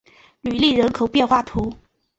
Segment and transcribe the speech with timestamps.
[0.41, 1.77] 吕利人口变化图示